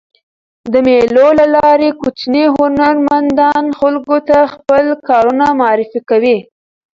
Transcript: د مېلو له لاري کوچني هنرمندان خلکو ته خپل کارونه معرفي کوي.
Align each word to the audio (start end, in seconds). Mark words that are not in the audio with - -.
د 0.71 0.73
مېلو 0.87 1.27
له 1.39 1.45
لاري 1.55 1.89
کوچني 2.01 2.45
هنرمندان 2.55 3.65
خلکو 3.79 4.17
ته 4.27 4.37
خپل 4.53 4.85
کارونه 5.09 5.45
معرفي 5.59 5.99
کوي. 6.09 6.37